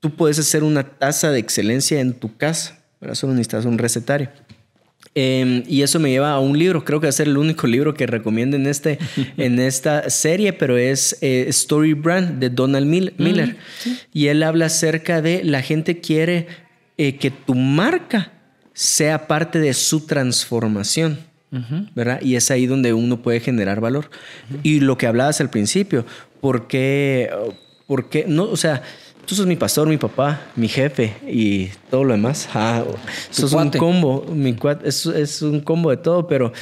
tú 0.00 0.14
puedes 0.14 0.38
hacer 0.38 0.62
una 0.64 0.84
taza 0.84 1.30
de 1.30 1.38
excelencia 1.38 2.00
en 2.00 2.12
tu 2.14 2.36
casa. 2.36 2.78
Pero 3.00 3.14
solo 3.14 3.32
necesitas 3.34 3.64
un 3.66 3.78
recetario. 3.78 4.30
Eh, 5.14 5.62
y 5.66 5.82
eso 5.82 5.98
me 5.98 6.10
lleva 6.10 6.32
a 6.32 6.40
un 6.40 6.58
libro, 6.58 6.84
creo 6.84 7.00
que 7.00 7.06
va 7.06 7.08
a 7.08 7.12
ser 7.12 7.26
el 7.28 7.38
único 7.38 7.66
libro 7.66 7.94
que 7.94 8.06
recomiendo 8.06 8.56
en, 8.56 8.66
este, 8.66 8.98
en 9.38 9.58
esta 9.58 10.10
serie, 10.10 10.52
pero 10.52 10.76
es 10.76 11.16
eh, 11.22 11.46
Story 11.48 11.94
Brand 11.94 12.38
de 12.38 12.50
Donald 12.50 12.86
Mil- 12.86 13.14
Miller. 13.16 13.56
Y 14.12 14.26
él 14.26 14.42
habla 14.42 14.66
acerca 14.66 15.22
de 15.22 15.42
la 15.44 15.62
gente 15.62 16.00
quiere 16.00 16.46
eh, 16.98 17.16
que 17.16 17.30
tu 17.30 17.54
marca 17.54 18.32
sea 18.74 19.26
parte 19.26 19.58
de 19.58 19.72
su 19.74 20.06
transformación. 20.06 21.18
¿verdad? 21.94 22.20
Y 22.20 22.34
es 22.36 22.50
ahí 22.50 22.66
donde 22.66 22.92
uno 22.92 23.22
puede 23.22 23.40
generar 23.40 23.80
valor. 23.80 24.10
Y 24.62 24.80
lo 24.80 24.98
que 24.98 25.06
hablabas 25.06 25.40
al 25.40 25.48
principio, 25.48 26.04
¿por 26.42 26.66
qué, 26.68 27.30
por 27.86 28.10
qué 28.10 28.26
no? 28.28 28.44
O 28.44 28.56
sea, 28.58 28.82
tú 29.26 29.34
sos 29.34 29.46
mi 29.46 29.56
pastor, 29.56 29.88
mi 29.88 29.98
papá, 29.98 30.40
mi 30.54 30.68
jefe 30.68 31.16
y 31.26 31.66
todo 31.90 32.04
lo 32.04 32.12
demás. 32.12 32.48
Ah, 32.54 32.84
sos 33.30 33.52
un 33.52 33.70
combo, 33.70 34.24
mi 34.32 34.54
cuate, 34.54 34.88
es, 34.88 35.04
es 35.06 35.42
un 35.42 35.60
combo 35.60 35.90
de 35.90 35.96
todo, 35.98 36.26
pero 36.26 36.52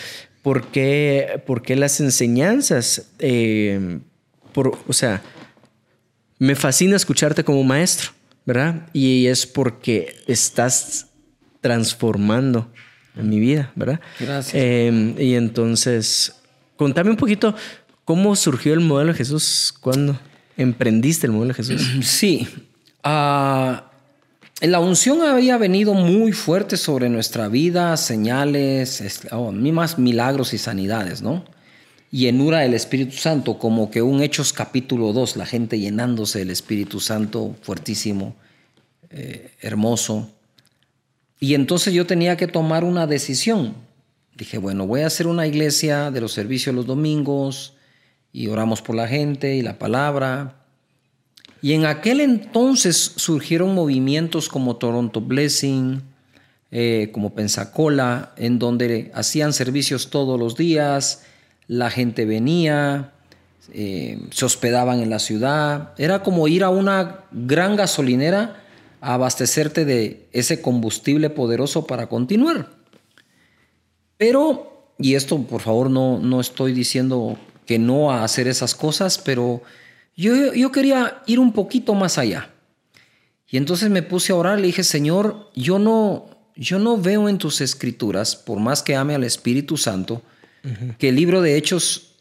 ¿por 0.43 0.67
qué, 0.69 1.43
por 1.47 1.63
qué 1.63 1.77
las 1.77 2.01
enseñanzas? 2.01 3.11
Eh, 3.19 4.01
por, 4.53 4.79
o 4.89 4.93
sea, 4.93 5.23
me 6.39 6.55
fascina 6.55 6.97
escucharte 6.97 7.45
como 7.45 7.63
maestro, 7.63 8.11
¿verdad? 8.47 8.89
Y 8.93 9.27
es 9.27 9.47
porque 9.47 10.17
estás 10.27 11.09
transformando 11.61 12.71
mi 13.15 13.41
vida, 13.41 13.73
¿verdad? 13.75 14.01
Gracias. 14.19 14.55
Eh, 14.55 15.15
y 15.19 15.35
entonces, 15.35 16.35
contame 16.77 17.11
un 17.11 17.17
poquito 17.17 17.55
cómo 18.05 18.35
surgió 18.37 18.75
el 18.75 18.81
modelo 18.81 19.13
de 19.13 19.19
Jesús, 19.19 19.75
cuándo 19.81 20.19
emprendiste 20.57 21.27
el 21.27 21.33
modelo 21.33 21.55
de 21.55 21.65
Jesús. 21.65 21.83
Sí. 22.03 22.47
Ah, 23.03 23.91
la 24.61 24.81
unción 24.81 25.21
había 25.23 25.59
venido 25.59 25.95
muy 25.95 26.33
fuerte 26.33 26.77
sobre 26.77 27.09
nuestra 27.09 27.49
vida, 27.49 27.97
señales, 27.97 29.01
es- 29.01 29.27
oh, 29.33 29.53
más 29.53 29.99
milagros 29.99 30.55
y 30.55 30.59
sanidades, 30.59 31.21
¿no? 31.23 31.45
Llenura 32.11 32.61
del 32.61 32.75
Espíritu 32.75 33.17
Santo, 33.17 33.59
como 33.59 33.91
que 33.91 34.01
un 34.01 34.23
Hechos 34.23 34.53
capítulo 34.53 35.13
2, 35.13 35.37
la 35.37 35.47
gente 35.47 35.79
llenándose 35.81 36.39
del 36.39 36.51
Espíritu 36.51 37.01
Santo, 37.01 37.57
fuertísimo, 37.63 38.37
eh, 39.11 39.51
hermoso. 39.61 40.31
Y 41.41 41.55
entonces 41.55 41.93
yo 41.93 42.07
tenía 42.07 42.37
que 42.37 42.47
tomar 42.47 42.85
una 42.85 43.07
decisión. 43.09 43.75
Dije, 44.37 44.59
bueno, 44.59 44.87
voy 44.87 45.01
a 45.03 45.09
hacer 45.09 45.27
una 45.27 45.47
iglesia 45.47 46.11
de 46.13 46.21
los 46.21 46.33
servicios 46.33 46.75
los 46.75 46.87
domingos 46.87 47.75
y 48.35 48.49
oramos 48.49 48.83
por 48.83 48.97
la 48.97 49.07
gente 49.07 49.55
y 49.55 49.63
la 49.63 49.79
palabra. 49.79 50.57
Y 51.63 51.73
en 51.73 51.87
aquel 51.87 52.21
entonces 52.21 53.13
surgieron 53.15 53.75
movimientos 53.75 54.49
como 54.49 54.77
Toronto 54.77 55.21
Blessing, 55.21 56.03
eh, 56.73 57.11
como 57.13 57.33
Pensacola, 57.33 58.35
en 58.37 58.59
donde 58.59 59.13
hacían 59.15 59.53
servicios 59.53 60.11
todos 60.11 60.39
los 60.39 60.57
días, 60.57 61.23
la 61.69 61.91
gente 61.91 62.27
venía, 62.27 63.13
eh, 63.73 64.19
se 64.33 64.45
hospedaban 64.45 65.01
en 65.01 65.11
la 65.11 65.21
ciudad. 65.21 65.95
Era 65.97 66.25
como 66.25 66.49
ir 66.49 66.65
a 66.65 66.71
una 66.71 67.21
gran 67.31 67.77
gasolinera 67.77 68.65
a 69.01 69.15
abastecerte 69.15 69.85
de 69.85 70.27
ese 70.33 70.61
combustible 70.61 71.31
poderoso 71.31 71.87
para 71.87 72.09
continuar. 72.09 72.69
Pero, 74.17 74.91
y 74.99 75.15
esto 75.15 75.41
por 75.43 75.61
favor 75.61 75.89
no, 75.89 76.19
no 76.19 76.41
estoy 76.41 76.73
diciendo 76.73 77.39
que 77.67 77.79
no 77.79 78.13
a 78.13 78.25
hacer 78.25 78.49
esas 78.49 78.75
cosas, 78.75 79.19
pero 79.19 79.63
yo, 80.17 80.53
yo 80.53 80.71
quería 80.73 81.23
ir 81.27 81.39
un 81.41 81.53
poquito 81.53 81.95
más 81.95 82.19
allá. 82.19 82.51
Y 83.49 83.57
entonces 83.57 83.91
me 83.91 84.03
puse 84.03 84.33
a 84.33 84.37
orar, 84.37 84.59
le 84.59 84.67
dije, 84.67 84.83
Señor, 84.83 85.51
yo 85.55 85.79
no, 85.79 86.27
yo 86.57 86.79
no 86.79 86.99
veo 86.99 87.29
en 87.29 87.39
tus 87.39 87.61
escrituras, 87.61 88.37
por 88.37 88.59
más 88.59 88.83
que 88.83 88.97
ame 88.97 89.15
al 89.15 89.25
Espíritu 89.25 89.77
Santo, 89.77 90.23
que 90.99 91.11
el 91.11 91.17
libro 91.17 91.43
de 91.43 91.57
Hechos 91.57 92.15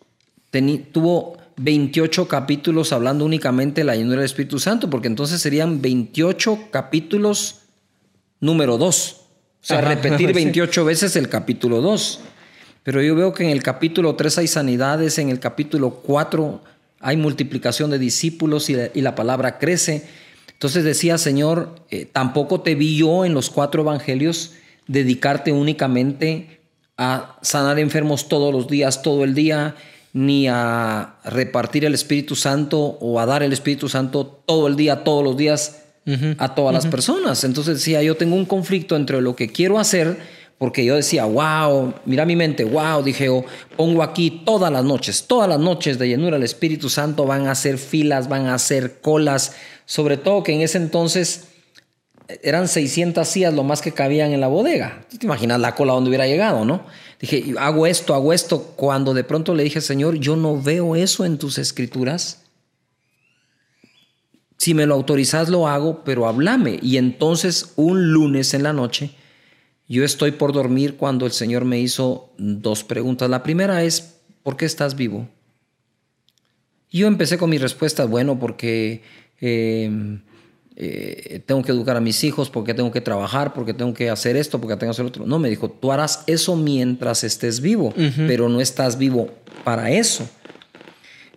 tuvo 0.91 1.37
28 1.57 2.27
capítulos 2.27 2.91
hablando 2.91 3.25
únicamente 3.25 3.81
de 3.81 3.85
la 3.85 3.95
llenura 3.95 4.17
del 4.17 4.25
Espíritu 4.25 4.59
Santo, 4.59 4.89
porque 4.89 5.07
entonces 5.07 5.41
serían 5.41 5.81
28 5.81 6.67
capítulos 6.71 7.61
número 8.39 8.77
2. 8.77 9.17
O 9.19 9.65
sea, 9.65 9.79
Ajá, 9.79 9.89
repetir 9.89 10.27
sí. 10.27 10.33
28 10.33 10.85
veces 10.85 11.15
el 11.15 11.29
capítulo 11.29 11.81
2. 11.81 12.19
Pero 12.83 13.01
yo 13.01 13.15
veo 13.15 13.33
que 13.33 13.43
en 13.43 13.49
el 13.49 13.63
capítulo 13.63 14.15
3 14.15 14.39
hay 14.39 14.47
sanidades, 14.47 15.17
en 15.17 15.29
el 15.29 15.39
capítulo 15.39 16.01
4 16.03 16.61
hay 16.99 17.17
multiplicación 17.17 17.89
de 17.91 17.99
discípulos 17.99 18.69
y 18.69 18.75
la, 18.75 18.89
y 18.93 19.01
la 19.01 19.15
palabra 19.15 19.57
crece. 19.57 20.05
Entonces 20.51 20.83
decía, 20.83 21.17
Señor, 21.17 21.75
eh, 21.89 22.05
tampoco 22.05 22.61
te 22.61 22.75
vi 22.75 22.97
yo 22.97 23.25
en 23.25 23.33
los 23.33 23.49
cuatro 23.49 23.81
evangelios 23.81 24.53
dedicarte 24.87 25.51
únicamente 25.51 26.61
a 26.97 27.37
sanar 27.41 27.79
enfermos 27.79 28.29
todos 28.29 28.53
los 28.53 28.67
días, 28.67 29.01
todo 29.01 29.23
el 29.23 29.33
día, 29.33 29.75
ni 30.13 30.47
a 30.47 31.15
repartir 31.25 31.85
el 31.85 31.93
Espíritu 31.93 32.35
Santo 32.35 32.79
o 32.79 33.19
a 33.19 33.25
dar 33.25 33.43
el 33.43 33.51
Espíritu 33.51 33.89
Santo 33.89 34.43
todo 34.45 34.67
el 34.67 34.75
día, 34.75 35.03
todos 35.03 35.23
los 35.23 35.35
días 35.35 35.79
a 36.37 36.53
todas 36.53 36.73
las 36.73 36.85
personas. 36.85 37.43
Entonces 37.43 37.77
decía, 37.77 38.03
yo 38.03 38.15
tengo 38.15 38.35
un 38.35 38.45
conflicto 38.45 38.95
entre 38.95 39.21
lo 39.21 39.35
que 39.35 39.49
quiero 39.49 39.79
hacer, 39.79 40.17
porque 40.63 40.85
yo 40.85 40.95
decía, 40.95 41.25
wow, 41.25 41.93
mira 42.05 42.25
mi 42.25 42.37
mente, 42.37 42.63
wow, 42.63 43.03
dije 43.03 43.25
yo, 43.25 43.43
pongo 43.75 44.01
aquí 44.01 44.43
todas 44.45 44.71
las 44.71 44.85
noches, 44.85 45.25
todas 45.27 45.49
las 45.49 45.59
noches 45.59 45.99
de 45.99 46.07
llenura 46.07 46.37
del 46.37 46.43
Espíritu 46.43 46.87
Santo 46.87 47.25
van 47.25 47.47
a 47.47 47.51
hacer 47.51 47.77
filas, 47.77 48.29
van 48.29 48.45
a 48.45 48.53
hacer 48.53 49.01
colas, 49.01 49.57
sobre 49.85 50.15
todo 50.15 50.41
que 50.41 50.53
en 50.53 50.61
ese 50.61 50.77
entonces 50.77 51.49
eran 52.41 52.69
600 52.69 53.27
sillas 53.27 53.53
lo 53.53 53.65
más 53.65 53.81
que 53.81 53.91
cabían 53.91 54.31
en 54.31 54.39
la 54.39 54.47
bodega. 54.47 55.05
¿Tú 55.11 55.17
¿Te 55.17 55.25
imaginas 55.25 55.59
la 55.59 55.75
cola 55.75 55.91
donde 55.91 56.07
hubiera 56.07 56.27
llegado, 56.27 56.63
no? 56.63 56.85
Dije, 57.19 57.55
hago 57.59 57.85
esto, 57.85 58.13
hago 58.13 58.31
esto. 58.31 58.61
Cuando 58.77 59.13
de 59.13 59.25
pronto 59.25 59.53
le 59.55 59.65
dije, 59.65 59.81
Señor, 59.81 60.15
yo 60.15 60.37
no 60.37 60.61
veo 60.61 60.95
eso 60.95 61.25
en 61.25 61.39
tus 61.39 61.57
escrituras. 61.57 62.43
Si 64.57 64.73
me 64.73 64.85
lo 64.85 64.93
autorizas, 64.93 65.49
lo 65.49 65.67
hago, 65.67 66.05
pero 66.05 66.25
háblame. 66.25 66.79
Y 66.81 66.95
entonces, 66.95 67.73
un 67.75 68.13
lunes 68.13 68.53
en 68.53 68.63
la 68.63 68.71
noche, 68.71 69.13
yo 69.87 70.03
estoy 70.03 70.31
por 70.31 70.53
dormir 70.53 70.95
cuando 70.95 71.25
el 71.25 71.31
Señor 71.31 71.65
me 71.65 71.79
hizo 71.79 72.31
dos 72.37 72.83
preguntas. 72.83 73.29
La 73.29 73.43
primera 73.43 73.83
es, 73.83 74.15
¿por 74.43 74.57
qué 74.57 74.65
estás 74.65 74.95
vivo? 74.95 75.27
Yo 76.91 77.07
empecé 77.07 77.37
con 77.37 77.49
mi 77.49 77.57
respuesta, 77.57 78.05
bueno, 78.05 78.39
porque 78.39 79.01
eh, 79.41 79.89
eh, 80.75 81.41
tengo 81.45 81.61
que 81.61 81.71
educar 81.71 81.97
a 81.97 82.01
mis 82.01 82.23
hijos, 82.23 82.49
porque 82.49 82.73
tengo 82.73 82.91
que 82.91 83.01
trabajar, 83.01 83.53
porque 83.53 83.73
tengo 83.73 83.93
que 83.93 84.09
hacer 84.09 84.35
esto, 84.35 84.59
porque 84.59 84.75
tengo 84.77 84.91
que 84.91 84.95
hacer 84.95 85.05
otro. 85.05 85.25
No, 85.25 85.39
me 85.39 85.49
dijo, 85.49 85.69
tú 85.69 85.91
harás 85.91 86.23
eso 86.27 86.55
mientras 86.55 87.23
estés 87.23 87.61
vivo, 87.61 87.93
pero 88.27 88.49
no 88.49 88.61
estás 88.61 88.97
vivo 88.97 89.29
para 89.63 89.91
eso. 89.91 90.27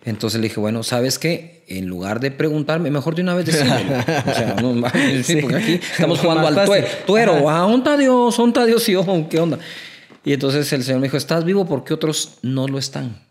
Entonces 0.07 0.39
le 0.39 0.47
dije, 0.47 0.59
bueno, 0.61 0.83
¿sabes 0.83 1.19
qué? 1.19 1.65
En 1.67 1.85
lugar 1.87 2.21
de 2.21 2.31
preguntarme, 2.31 2.89
mejor 2.89 3.13
de 3.15 3.23
una 3.23 3.35
vez 3.35 3.45
decírmelo. 3.45 3.99
O 3.99 4.33
sea, 4.33 4.55
no, 4.61 4.73
sí, 5.21 5.35
porque 5.41 5.55
aquí 5.57 5.73
estamos 5.91 6.19
jugando 6.19 6.47
al 6.47 6.55
fácil. 6.55 6.73
tue- 6.75 7.05
tuero. 7.05 7.49
Ah, 7.49 7.59
¿dónde 7.59 7.77
está 7.79 7.97
Dios? 7.97 8.37
¿Dónde 8.37 8.51
está 8.59 8.65
Dios? 8.65 8.87
Y 8.87 8.93
yo, 8.93 9.27
¿qué 9.29 9.39
onda? 9.39 9.59
Y 10.23 10.31
entonces 10.31 10.71
el 10.71 10.83
Señor 10.85 11.01
me 11.01 11.07
dijo, 11.07 11.17
estás 11.17 11.43
vivo 11.43 11.65
porque 11.65 11.93
otros 11.93 12.35
no 12.41 12.69
lo 12.69 12.79
están. 12.79 13.21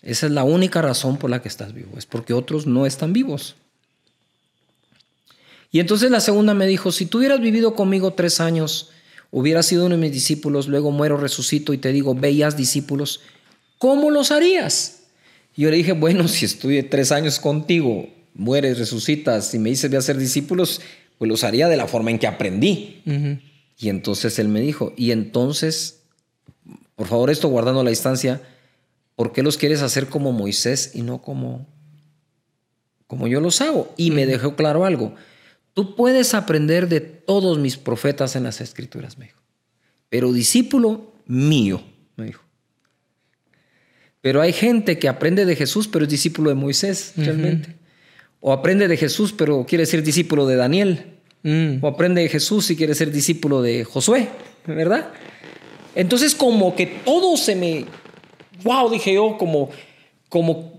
Esa 0.00 0.26
es 0.26 0.32
la 0.32 0.44
única 0.44 0.80
razón 0.80 1.16
por 1.16 1.28
la 1.28 1.42
que 1.42 1.48
estás 1.48 1.72
vivo. 1.74 1.98
Es 1.98 2.06
porque 2.06 2.34
otros 2.34 2.66
no 2.68 2.86
están 2.86 3.12
vivos. 3.12 3.56
Y 5.72 5.80
entonces 5.80 6.08
la 6.10 6.20
segunda 6.20 6.54
me 6.54 6.68
dijo, 6.68 6.92
si 6.92 7.06
tú 7.06 7.18
hubieras 7.18 7.40
vivido 7.40 7.74
conmigo 7.74 8.12
tres 8.12 8.38
años, 8.40 8.90
hubieras 9.32 9.66
sido 9.66 9.86
uno 9.86 9.96
de 9.96 10.00
mis 10.00 10.12
discípulos, 10.12 10.68
luego 10.68 10.92
muero, 10.92 11.16
resucito 11.16 11.72
y 11.72 11.78
te 11.78 11.90
digo, 11.90 12.14
ve 12.14 12.30
y 12.30 12.44
haz 12.44 12.56
discípulos, 12.56 13.22
¿cómo 13.78 14.12
los 14.12 14.30
harías? 14.30 15.00
Y 15.56 15.62
yo 15.62 15.70
le 15.70 15.76
dije, 15.76 15.92
bueno, 15.92 16.28
si 16.28 16.44
estuve 16.44 16.82
tres 16.82 17.12
años 17.12 17.38
contigo, 17.40 18.08
mueres, 18.34 18.78
resucitas 18.78 19.54
y 19.54 19.58
me 19.58 19.70
dices 19.70 19.90
voy 19.90 19.98
a 19.98 20.02
ser 20.02 20.18
discípulos, 20.18 20.80
pues 21.18 21.28
los 21.28 21.44
haría 21.44 21.68
de 21.68 21.76
la 21.76 21.86
forma 21.86 22.10
en 22.10 22.18
que 22.18 22.26
aprendí. 22.26 23.02
Y 23.78 23.88
entonces 23.88 24.38
él 24.38 24.48
me 24.48 24.60
dijo, 24.60 24.92
y 24.96 25.10
entonces, 25.10 26.02
por 26.96 27.06
favor, 27.06 27.30
esto 27.30 27.48
guardando 27.48 27.82
la 27.82 27.90
distancia, 27.90 28.42
¿por 29.16 29.32
qué 29.32 29.42
los 29.42 29.56
quieres 29.56 29.82
hacer 29.82 30.08
como 30.08 30.32
Moisés 30.32 30.92
y 30.94 31.02
no 31.02 31.22
como, 31.22 31.66
como 33.06 33.26
yo 33.26 33.40
los 33.40 33.60
hago? 33.60 33.92
Y 33.96 34.10
me 34.10 34.26
dejó 34.26 34.56
claro 34.56 34.84
algo. 34.84 35.14
Tú 35.72 35.96
puedes 35.96 36.34
aprender 36.34 36.88
de 36.88 37.00
todos 37.00 37.58
mis 37.58 37.76
profetas 37.76 38.36
en 38.36 38.44
las 38.44 38.60
escrituras, 38.60 39.18
me 39.18 39.26
dijo. 39.26 39.40
Pero 40.08 40.32
discípulo 40.32 41.12
mío, 41.26 41.82
me 42.16 42.26
dijo. 42.26 42.43
Pero 44.24 44.40
hay 44.40 44.54
gente 44.54 44.98
que 44.98 45.06
aprende 45.06 45.44
de 45.44 45.54
Jesús, 45.54 45.86
pero 45.86 46.06
es 46.06 46.10
discípulo 46.10 46.48
de 46.48 46.56
Moisés, 46.56 47.12
realmente. 47.14 47.74
O 48.40 48.54
aprende 48.54 48.88
de 48.88 48.96
Jesús, 48.96 49.34
pero 49.36 49.66
quiere 49.68 49.84
ser 49.84 50.02
discípulo 50.02 50.46
de 50.46 50.56
Daniel. 50.56 51.18
Mm. 51.42 51.84
O 51.84 51.88
aprende 51.88 52.22
de 52.22 52.30
Jesús 52.30 52.70
y 52.70 52.76
quiere 52.76 52.94
ser 52.94 53.12
discípulo 53.12 53.60
de 53.60 53.84
Josué, 53.84 54.28
¿verdad? 54.66 55.10
Entonces 55.94 56.34
como 56.34 56.74
que 56.74 56.86
todo 56.86 57.36
se 57.36 57.54
me... 57.54 57.84
¡Wow! 58.62 58.88
Dije 58.88 59.12
yo, 59.12 59.36
como... 59.36 59.68
como 60.30 60.72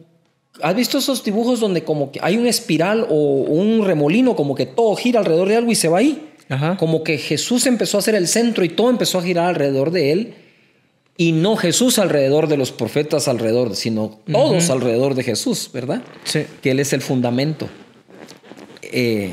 ¿Has 0.64 0.76
visto 0.76 0.98
esos 0.98 1.24
dibujos 1.24 1.60
donde 1.60 1.84
como 1.84 2.12
que 2.12 2.20
hay 2.24 2.38
un 2.38 2.48
espiral 2.48 3.06
o 3.12 3.44
un 3.44 3.86
remolino, 3.86 4.36
como 4.36 4.56
que 4.56 4.66
todo 4.66 4.96
gira 4.96 5.20
alrededor 5.20 5.50
de 5.50 5.58
algo 5.58 5.72
y 5.72 5.76
se 5.76 5.88
va 5.88 6.00
ahí? 6.00 6.32
Como 6.80 7.04
que 7.04 7.20
Jesús 7.20 7.68
empezó 7.68 8.00
a 8.00 8.02
ser 8.02 8.16
el 8.16 8.28
centro 8.28 8.66
y 8.66 8.70
todo 8.70 8.90
empezó 8.90 9.20
a 9.20 9.22
girar 9.22 9.50
alrededor 9.50 9.92
de 9.92 10.12
él. 10.12 10.34
Y 11.18 11.32
no 11.32 11.56
Jesús 11.56 11.98
alrededor 11.98 12.48
de 12.48 12.58
los 12.58 12.72
profetas 12.72 13.28
alrededor, 13.28 13.76
sino 13.76 14.20
todos 14.30 14.70
alrededor 14.70 15.16
de 15.16 15.24
Jesús, 15.24 15.70
¿verdad? 15.74 16.02
Sí. 16.26 16.46
Que 16.62 16.72
Él 16.72 16.80
es 16.80 16.92
el 16.92 17.02
fundamento. 17.02 17.70
Eh, 18.82 19.32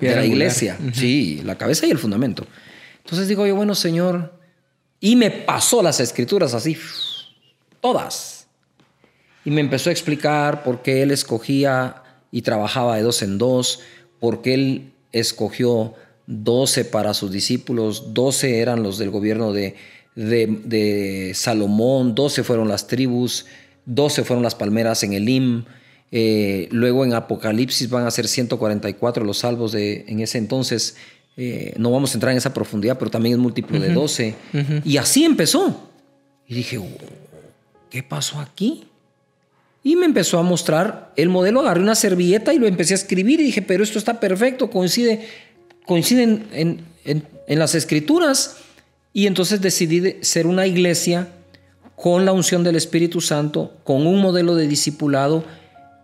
de 0.00 0.14
la 0.14 0.24
iglesia. 0.24 0.78
Sí, 0.92 1.42
la 1.44 1.58
cabeza 1.58 1.86
y 1.86 1.90
el 1.90 1.98
fundamento. 1.98 2.46
Entonces 2.98 3.26
digo 3.26 3.46
yo, 3.46 3.56
bueno, 3.56 3.74
Señor, 3.74 4.38
y 5.00 5.16
me 5.16 5.30
pasó 5.30 5.82
las 5.82 5.98
escrituras 5.98 6.54
así, 6.54 6.76
todas. 7.80 8.46
Y 9.44 9.50
me 9.50 9.60
empezó 9.60 9.90
a 9.90 9.92
explicar 9.92 10.62
por 10.62 10.82
qué 10.82 11.02
Él 11.02 11.10
escogía 11.10 12.02
y 12.30 12.42
trabajaba 12.42 12.96
de 12.96 13.02
dos 13.02 13.22
en 13.22 13.38
dos, 13.38 13.80
por 14.20 14.42
qué 14.42 14.54
Él 14.54 14.92
escogió 15.12 15.94
doce 16.26 16.84
para 16.84 17.14
sus 17.14 17.32
discípulos, 17.32 18.12
doce 18.12 18.60
eran 18.60 18.82
los 18.82 18.98
del 18.98 19.10
gobierno 19.10 19.52
de, 19.52 19.74
de, 20.18 21.32
Salomón, 21.34 22.14
doce 22.14 22.42
fueron 22.42 22.68
las 22.68 22.86
tribus, 22.86 23.46
doce 23.86 24.24
fueron 24.24 24.42
las 24.42 24.54
palmeras 24.54 25.02
en 25.04 25.12
Elim, 25.12 25.64
eh, 26.10 26.68
luego 26.72 27.04
en 27.04 27.12
Apocalipsis 27.12 27.88
van 27.88 28.06
a 28.06 28.10
ser 28.10 28.26
144 28.26 29.24
los 29.24 29.38
salvos 29.38 29.72
de 29.72 30.04
en 30.08 30.20
ese 30.20 30.38
entonces. 30.38 30.96
Eh, 31.36 31.74
no 31.76 31.92
vamos 31.92 32.10
a 32.10 32.14
entrar 32.14 32.32
en 32.32 32.38
esa 32.38 32.52
profundidad, 32.52 32.98
pero 32.98 33.10
también 33.10 33.34
es 33.34 33.38
múltiplo 33.38 33.78
de 33.78 33.92
12. 33.92 34.34
Y 34.84 34.96
así 34.96 35.24
empezó. 35.24 35.88
Y 36.48 36.54
dije, 36.54 36.78
oh, 36.78 36.88
¿qué 37.90 38.02
pasó 38.02 38.40
aquí? 38.40 38.86
Y 39.84 39.94
me 39.94 40.06
empezó 40.06 40.38
a 40.38 40.42
mostrar 40.42 41.12
el 41.14 41.28
modelo, 41.28 41.60
agarré 41.60 41.80
una 41.80 41.94
servilleta 41.94 42.52
y 42.52 42.58
lo 42.58 42.66
empecé 42.66 42.94
a 42.94 42.96
escribir 42.96 43.38
y 43.38 43.44
dije, 43.44 43.62
pero 43.62 43.84
esto 43.84 43.98
está 43.98 44.18
perfecto, 44.18 44.68
coincide, 44.68 45.28
coinciden 45.86 46.46
en, 46.52 46.82
en 47.04 47.58
las 47.58 47.76
escrituras. 47.76 48.56
Y 49.18 49.26
entonces 49.26 49.60
decidí 49.60 50.14
ser 50.20 50.46
una 50.46 50.68
iglesia 50.68 51.26
con 51.96 52.24
la 52.24 52.30
unción 52.30 52.62
del 52.62 52.76
Espíritu 52.76 53.20
Santo, 53.20 53.72
con 53.82 54.06
un 54.06 54.20
modelo 54.20 54.54
de 54.54 54.68
discipulado 54.68 55.42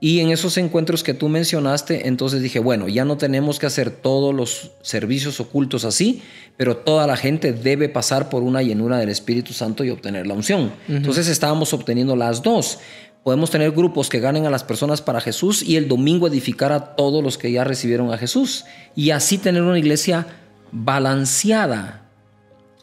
y 0.00 0.18
en 0.18 0.30
esos 0.30 0.58
encuentros 0.58 1.04
que 1.04 1.14
tú 1.14 1.28
mencionaste, 1.28 2.08
entonces 2.08 2.42
dije, 2.42 2.58
bueno, 2.58 2.88
ya 2.88 3.04
no 3.04 3.16
tenemos 3.16 3.60
que 3.60 3.66
hacer 3.66 3.92
todos 3.92 4.34
los 4.34 4.72
servicios 4.82 5.38
ocultos 5.38 5.84
así, 5.84 6.22
pero 6.56 6.78
toda 6.78 7.06
la 7.06 7.16
gente 7.16 7.52
debe 7.52 7.88
pasar 7.88 8.28
por 8.28 8.42
una 8.42 8.62
llenura 8.62 8.98
del 8.98 9.10
Espíritu 9.10 9.52
Santo 9.52 9.84
y 9.84 9.90
obtener 9.90 10.26
la 10.26 10.34
unción. 10.34 10.72
Entonces 10.88 11.28
estábamos 11.28 11.72
obteniendo 11.72 12.16
las 12.16 12.42
dos. 12.42 12.80
Podemos 13.22 13.48
tener 13.48 13.70
grupos 13.70 14.08
que 14.08 14.18
ganen 14.18 14.44
a 14.44 14.50
las 14.50 14.64
personas 14.64 15.02
para 15.02 15.20
Jesús 15.20 15.62
y 15.62 15.76
el 15.76 15.86
domingo 15.86 16.26
edificar 16.26 16.72
a 16.72 16.96
todos 16.96 17.22
los 17.22 17.38
que 17.38 17.52
ya 17.52 17.62
recibieron 17.62 18.12
a 18.12 18.18
Jesús. 18.18 18.64
Y 18.96 19.10
así 19.10 19.38
tener 19.38 19.62
una 19.62 19.78
iglesia 19.78 20.26
balanceada. 20.72 22.03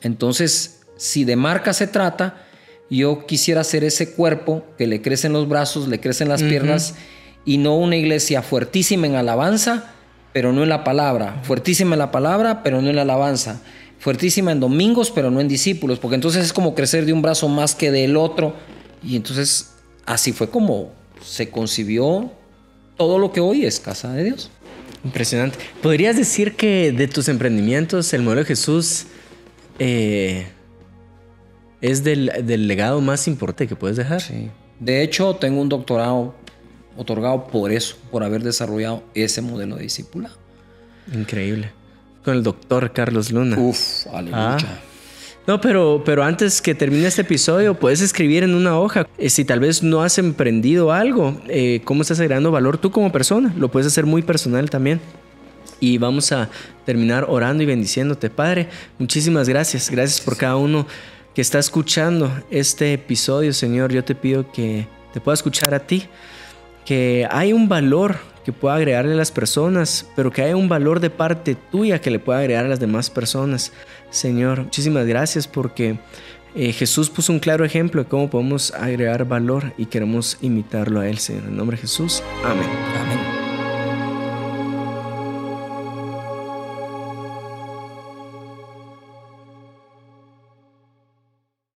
Entonces, 0.01 0.81
si 0.97 1.25
de 1.25 1.35
marca 1.35 1.73
se 1.73 1.87
trata, 1.87 2.43
yo 2.89 3.25
quisiera 3.25 3.63
ser 3.63 3.83
ese 3.83 4.11
cuerpo 4.11 4.65
que 4.77 4.85
le 4.85 5.01
crecen 5.01 5.33
los 5.33 5.47
brazos, 5.47 5.87
le 5.87 5.99
crecen 5.99 6.27
las 6.27 6.43
piernas 6.43 6.95
y 7.45 7.57
no 7.57 7.77
una 7.77 7.95
iglesia 7.95 8.41
fuertísima 8.41 9.07
en 9.07 9.15
alabanza, 9.15 9.93
pero 10.33 10.51
no 10.51 10.63
en 10.63 10.69
la 10.69 10.83
palabra, 10.83 11.39
fuertísima 11.43 11.95
en 11.95 11.99
la 11.99 12.11
palabra, 12.11 12.63
pero 12.63 12.81
no 12.81 12.89
en 12.89 12.97
la 12.97 13.03
alabanza, 13.03 13.61
fuertísima 13.97 14.51
en 14.51 14.59
domingos, 14.59 15.09
pero 15.09 15.31
no 15.31 15.39
en 15.39 15.47
discípulos, 15.47 15.99
porque 15.99 16.15
entonces 16.15 16.45
es 16.45 16.53
como 16.53 16.75
crecer 16.75 17.05
de 17.05 17.13
un 17.13 17.21
brazo 17.21 17.47
más 17.47 17.75
que 17.75 17.91
del 17.91 18.17
otro. 18.17 18.55
Y 19.03 19.15
entonces 19.15 19.71
así 20.05 20.33
fue 20.33 20.49
como 20.49 20.91
se 21.23 21.49
concibió 21.49 22.31
todo 22.97 23.19
lo 23.19 23.31
que 23.31 23.39
hoy 23.39 23.65
es 23.65 23.79
Casa 23.79 24.11
de 24.11 24.25
Dios. 24.25 24.51
Impresionante. 25.03 25.57
¿Podrías 25.81 26.17
decir 26.17 26.55
que 26.55 26.91
de 26.91 27.07
tus 27.07 27.29
emprendimientos 27.29 28.13
el 28.13 28.21
modelo 28.21 28.41
de 28.41 28.47
Jesús... 28.47 29.05
Eh, 29.79 30.47
es 31.81 32.03
del, 32.03 32.27
legado 32.67 33.01
más 33.01 33.27
importante 33.27 33.67
que 33.67 33.75
puedes 33.75 33.97
dejar. 33.97 34.21
Sí. 34.21 34.49
De 34.79 35.01
hecho, 35.01 35.35
tengo 35.35 35.61
un 35.61 35.69
doctorado 35.69 36.35
otorgado 36.97 37.47
por 37.47 37.71
eso, 37.71 37.97
por 38.11 38.23
haber 38.23 38.43
desarrollado 38.43 39.03
ese 39.13 39.41
modelo 39.41 39.75
de 39.75 39.83
discípula. 39.83 40.31
Increíble. 41.13 41.71
Con 42.23 42.35
el 42.35 42.43
doctor 42.43 42.91
Carlos 42.93 43.31
Luna. 43.31 43.57
Uf, 43.59 44.07
aleluya. 44.07 44.57
Ah. 44.57 44.79
No, 45.47 45.59
pero, 45.59 46.03
pero 46.05 46.23
antes 46.23 46.61
que 46.61 46.75
termine 46.75 47.07
este 47.07 47.23
episodio, 47.23 47.73
puedes 47.73 48.01
escribir 48.01 48.43
en 48.43 48.53
una 48.53 48.77
hoja 48.79 49.07
eh, 49.17 49.29
si 49.29 49.43
tal 49.43 49.59
vez 49.59 49.81
no 49.81 50.03
has 50.03 50.19
emprendido 50.19 50.91
algo, 50.91 51.41
eh, 51.47 51.81
cómo 51.83 52.03
estás 52.03 52.19
agregando 52.19 52.51
valor 52.51 52.77
tú 52.77 52.91
como 52.91 53.11
persona. 53.11 53.51
Lo 53.57 53.71
puedes 53.71 53.87
hacer 53.87 54.05
muy 54.05 54.21
personal 54.21 54.69
también. 54.69 55.01
Y 55.81 55.97
vamos 55.97 56.31
a 56.31 56.49
terminar 56.85 57.25
orando 57.27 57.63
y 57.63 57.65
bendiciéndote, 57.65 58.29
Padre. 58.29 58.69
Muchísimas 58.97 59.49
gracias. 59.49 59.89
Gracias 59.89 60.21
por 60.21 60.37
cada 60.37 60.55
uno 60.55 60.87
que 61.33 61.41
está 61.41 61.59
escuchando 61.59 62.31
este 62.49 62.93
episodio, 62.93 63.53
Señor, 63.53 63.91
yo 63.91 64.03
te 64.03 64.15
pido 64.15 64.51
que 64.51 64.87
te 65.13 65.21
pueda 65.21 65.33
escuchar 65.33 65.73
a 65.73 65.79
ti, 65.79 66.07
que 66.85 67.27
hay 67.29 67.53
un 67.53 67.69
valor 67.69 68.17
que 68.43 68.51
pueda 68.51 68.75
agregarle 68.75 69.13
a 69.13 69.17
las 69.17 69.31
personas, 69.31 70.09
pero 70.15 70.31
que 70.31 70.41
haya 70.41 70.55
un 70.55 70.67
valor 70.67 70.99
de 70.99 71.09
parte 71.09 71.55
tuya 71.55 72.01
que 72.01 72.11
le 72.11 72.19
pueda 72.19 72.39
agregar 72.39 72.65
a 72.65 72.69
las 72.69 72.79
demás 72.79 73.09
personas. 73.09 73.71
Señor, 74.09 74.63
muchísimas 74.63 75.05
gracias 75.05 75.47
porque 75.47 75.99
eh, 76.55 76.73
Jesús 76.73 77.09
puso 77.09 77.31
un 77.31 77.39
claro 77.39 77.63
ejemplo 77.63 78.03
de 78.03 78.09
cómo 78.09 78.29
podemos 78.29 78.73
agregar 78.73 79.25
valor 79.25 79.73
y 79.77 79.85
queremos 79.85 80.37
imitarlo 80.41 80.99
a 80.99 81.07
Él, 81.07 81.19
Señor. 81.19 81.43
En 81.45 81.55
nombre 81.55 81.77
de 81.77 81.81
Jesús, 81.81 82.23
amén. 82.43 82.67
Amén. 82.99 83.30